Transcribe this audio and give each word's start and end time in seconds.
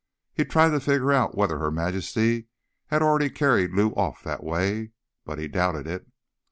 He 0.33 0.43
tried 0.45 0.69
to 0.71 0.79
figure 0.79 1.11
out 1.13 1.35
whether 1.37 1.59
Her 1.59 1.69
Majesty 1.69 2.47
had 2.87 3.03
already 3.03 3.29
carried 3.29 3.73
Lou 3.73 3.91
off 3.91 4.23
that 4.23 4.43
way—but 4.43 5.37
he 5.37 5.47
doubted 5.47 5.85
it. 5.85 6.07